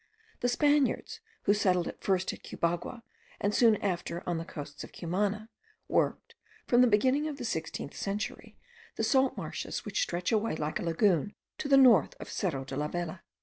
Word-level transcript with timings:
The 0.39 0.49
Spaniards, 0.49 1.19
who 1.43 1.53
settled 1.53 1.87
at 1.87 2.01
first 2.03 2.33
at 2.33 2.41
Cubagua, 2.41 3.03
and 3.39 3.53
soon 3.53 3.75
after 3.83 4.23
on 4.25 4.39
the 4.39 4.45
coasts 4.45 4.83
of 4.83 4.91
Cumana, 4.91 5.47
worked, 5.87 6.33
from 6.65 6.81
the 6.81 6.87
beginning 6.87 7.27
of 7.27 7.37
the 7.37 7.45
sixteenth 7.45 7.95
century, 7.95 8.57
the 8.95 9.03
salt 9.03 9.37
marshes 9.37 9.85
which 9.85 10.01
stretch 10.01 10.31
away 10.31 10.55
like 10.55 10.79
a 10.79 10.83
lagoon 10.83 11.35
to 11.59 11.67
the 11.67 11.77
north 11.77 12.15
of 12.19 12.31
Cerro 12.31 12.65
de 12.65 12.75
la 12.75 12.87
Vela. 12.87 13.21